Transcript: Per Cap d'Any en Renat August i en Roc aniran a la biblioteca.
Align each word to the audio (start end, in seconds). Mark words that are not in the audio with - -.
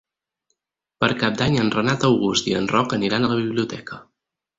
Per 1.03 1.09
Cap 1.23 1.35
d'Any 1.41 1.57
en 1.63 1.69
Renat 1.75 2.05
August 2.09 2.47
i 2.53 2.55
en 2.61 2.71
Roc 2.73 2.97
aniran 2.99 3.29
a 3.29 3.31
la 3.35 3.39
biblioteca. 3.41 4.01